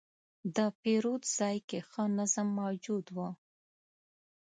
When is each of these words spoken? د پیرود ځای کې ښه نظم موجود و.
د 0.55 0.57
پیرود 0.81 1.21
ځای 1.37 1.57
کې 1.69 1.79
ښه 1.89 2.03
نظم 2.17 2.47
موجود 2.61 3.05
و. 3.15 3.17